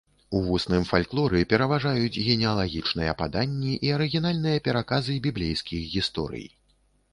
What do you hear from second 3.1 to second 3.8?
паданні